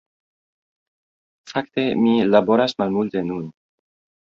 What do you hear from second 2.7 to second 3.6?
malmulte nun.